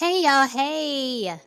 Hey, 0.00 0.22
y'all. 0.22 0.46
Hey. 0.46 1.38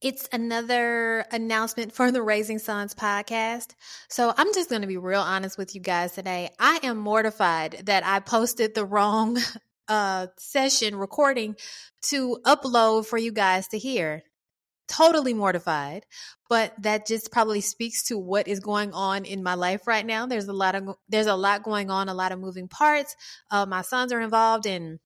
It's 0.00 0.28
another 0.32 1.24
announcement 1.30 1.92
for 1.92 2.10
the 2.10 2.22
Raising 2.22 2.58
Sons 2.58 2.92
podcast. 2.92 3.76
So 4.08 4.34
I'm 4.36 4.52
just 4.52 4.68
going 4.68 4.82
to 4.82 4.88
be 4.88 4.96
real 4.96 5.20
honest 5.20 5.56
with 5.56 5.76
you 5.76 5.80
guys 5.80 6.10
today. 6.10 6.50
I 6.58 6.80
am 6.82 6.96
mortified 6.96 7.82
that 7.86 8.04
I 8.04 8.18
posted 8.18 8.74
the 8.74 8.84
wrong 8.84 9.38
uh, 9.88 10.26
session 10.38 10.96
recording 10.96 11.54
to 12.08 12.40
upload 12.44 13.06
for 13.06 13.16
you 13.16 13.30
guys 13.30 13.68
to 13.68 13.78
hear. 13.78 14.24
Totally 14.88 15.32
mortified, 15.32 16.04
but 16.48 16.74
that 16.82 17.06
just 17.06 17.30
probably 17.30 17.60
speaks 17.60 18.02
to 18.08 18.18
what 18.18 18.48
is 18.48 18.58
going 18.58 18.92
on 18.92 19.24
in 19.24 19.44
my 19.44 19.54
life 19.54 19.86
right 19.86 20.04
now. 20.04 20.26
There's 20.26 20.48
a 20.48 20.52
lot 20.52 20.74
of 20.74 20.96
there's 21.08 21.28
a 21.28 21.36
lot 21.36 21.62
going 21.62 21.90
on, 21.90 22.08
a 22.08 22.14
lot 22.14 22.32
of 22.32 22.40
moving 22.40 22.66
parts. 22.66 23.14
Uh, 23.52 23.66
my 23.66 23.82
sons 23.82 24.12
are 24.12 24.20
involved 24.20 24.66
in 24.66 24.98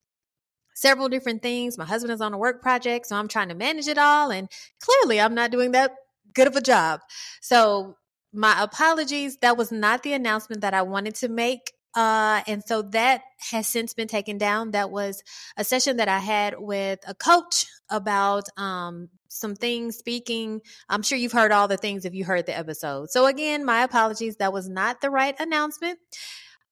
several 0.79 1.09
different 1.09 1.43
things. 1.43 1.77
My 1.77 1.85
husband 1.85 2.13
is 2.13 2.21
on 2.21 2.33
a 2.33 2.39
work 2.39 2.63
project, 2.63 3.07
so 3.07 3.17
I'm 3.17 3.29
trying 3.29 3.49
to 3.49 3.55
manage 3.55 3.89
it 3.89 3.99
all. 3.99 4.31
And 4.31 4.49
clearly, 4.81 5.21
I'm 5.21 5.35
not 5.35 5.51
doing 5.51 5.73
that 5.73 5.93
good 6.35 6.47
of 6.47 6.57
a 6.57 6.61
job. 6.61 7.01
So, 7.41 7.97
my 8.33 8.63
apologies. 8.63 9.39
That 9.39 9.57
was 9.57 9.73
not 9.73 10.03
the 10.03 10.13
announcement 10.13 10.61
that 10.61 10.75
I 10.75 10.83
wanted 10.83 11.15
to 11.17 11.29
make. 11.29 11.73
Uh, 11.95 12.43
and 12.47 12.63
so 12.63 12.83
that 12.83 13.23
has 13.51 13.67
since 13.67 13.95
been 13.95 14.07
taken 14.07 14.37
down. 14.37 14.73
That 14.73 14.91
was 14.91 15.23
a 15.57 15.65
session 15.65 15.97
that 15.97 16.09
I 16.09 16.19
had 16.19 16.55
with 16.59 17.01
a 17.09 17.15
coach 17.15 17.65
about 17.91 18.45
um, 18.59 19.09
some 19.29 19.57
things 19.57 19.97
speaking. 19.97 20.61
I'm 20.89 21.03
sure 21.03 21.17
you've 21.17 21.33
heard 21.33 21.51
all 21.51 21.67
the 21.67 21.79
things 21.79 22.05
if 22.05 22.15
you 22.15 22.25
heard 22.27 22.47
the 22.47 22.57
episode. 22.57 23.11
So, 23.11 23.27
again, 23.27 23.65
my 23.65 23.83
apologies. 23.83 24.37
That 24.37 24.53
was 24.53 24.69
not 24.69 25.01
the 25.01 25.11
right 25.11 25.35
announcement. 25.41 25.99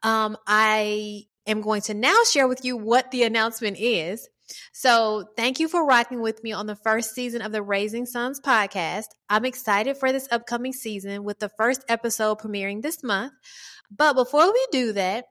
Um, 0.02 0.36
I 0.46 1.24
am 1.46 1.60
going 1.60 1.82
to 1.82 1.94
now 1.94 2.16
share 2.30 2.48
with 2.48 2.64
you 2.64 2.76
what 2.76 3.10
the 3.10 3.22
announcement 3.22 3.78
is. 3.78 4.28
So, 4.72 5.24
thank 5.36 5.58
you 5.58 5.68
for 5.68 5.84
rocking 5.84 6.20
with 6.20 6.44
me 6.44 6.52
on 6.52 6.66
the 6.66 6.76
first 6.76 7.14
season 7.14 7.42
of 7.42 7.50
the 7.50 7.62
Raising 7.62 8.06
Sons 8.06 8.40
podcast. 8.40 9.06
I'm 9.28 9.44
excited 9.44 9.96
for 9.96 10.12
this 10.12 10.28
upcoming 10.30 10.72
season 10.72 11.24
with 11.24 11.40
the 11.40 11.50
first 11.58 11.84
episode 11.88 12.38
premiering 12.38 12.82
this 12.82 13.02
month. 13.02 13.32
But 13.90 14.14
before 14.14 14.52
we 14.52 14.66
do 14.70 14.92
that, 14.92 15.24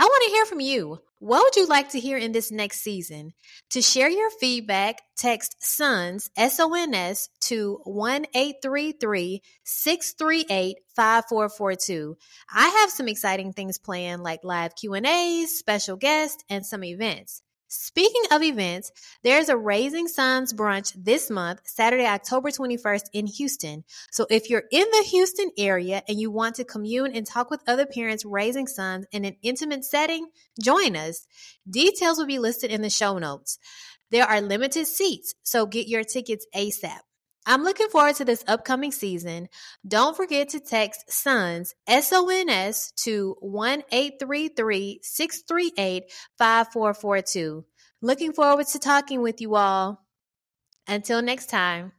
I 0.00 0.04
want 0.04 0.22
to 0.26 0.30
hear 0.30 0.46
from 0.46 0.60
you. 0.60 1.00
What 1.18 1.42
would 1.42 1.56
you 1.56 1.66
like 1.66 1.88
to 1.90 1.98
hear 1.98 2.16
in 2.16 2.30
this 2.30 2.52
next 2.52 2.82
season? 2.82 3.32
To 3.70 3.82
share 3.82 4.08
your 4.08 4.30
feedback, 4.30 5.02
text 5.16 5.56
SONS, 5.58 6.30
S 6.36 6.60
O 6.60 6.72
N 6.72 6.94
S, 6.94 7.28
to 7.40 7.80
1 7.82 8.26
638 8.32 10.76
5442. 10.94 12.16
I 12.54 12.68
have 12.68 12.90
some 12.90 13.08
exciting 13.08 13.52
things 13.52 13.78
planned 13.78 14.22
like 14.22 14.44
live 14.44 14.76
Q&As, 14.76 15.58
special 15.58 15.96
guests, 15.96 16.44
and 16.48 16.64
some 16.64 16.84
events. 16.84 17.42
Speaking 17.70 18.22
of 18.32 18.42
events, 18.42 18.90
there's 19.22 19.50
a 19.50 19.56
Raising 19.56 20.08
Sons 20.08 20.54
brunch 20.54 20.94
this 20.96 21.28
month, 21.28 21.60
Saturday, 21.64 22.06
October 22.06 22.48
21st 22.48 23.04
in 23.12 23.26
Houston. 23.26 23.84
So 24.10 24.26
if 24.30 24.48
you're 24.48 24.64
in 24.72 24.86
the 24.90 25.06
Houston 25.10 25.50
area 25.58 26.02
and 26.08 26.18
you 26.18 26.30
want 26.30 26.54
to 26.56 26.64
commune 26.64 27.12
and 27.12 27.26
talk 27.26 27.50
with 27.50 27.62
other 27.66 27.84
parents 27.84 28.24
raising 28.24 28.66
sons 28.66 29.04
in 29.12 29.26
an 29.26 29.36
intimate 29.42 29.84
setting, 29.84 30.28
join 30.62 30.96
us. 30.96 31.26
Details 31.68 32.16
will 32.16 32.26
be 32.26 32.38
listed 32.38 32.70
in 32.70 32.80
the 32.80 32.88
show 32.88 33.18
notes. 33.18 33.58
There 34.10 34.24
are 34.24 34.40
limited 34.40 34.86
seats, 34.86 35.34
so 35.42 35.66
get 35.66 35.88
your 35.88 36.04
tickets 36.04 36.46
ASAP. 36.56 37.00
I'm 37.48 37.64
looking 37.64 37.88
forward 37.88 38.14
to 38.16 38.26
this 38.26 38.44
upcoming 38.46 38.92
season. 38.92 39.48
Don't 39.86 40.14
forget 40.14 40.50
to 40.50 40.60
text 40.60 41.10
SONS, 41.10 41.74
S 41.86 42.12
O 42.12 42.28
N 42.28 42.50
S, 42.50 42.92
to 43.04 43.36
1 43.40 43.84
638 43.90 46.04
5442. 46.36 47.64
Looking 48.02 48.32
forward 48.34 48.66
to 48.66 48.78
talking 48.78 49.22
with 49.22 49.40
you 49.40 49.56
all. 49.56 50.04
Until 50.86 51.22
next 51.22 51.46
time. 51.46 51.92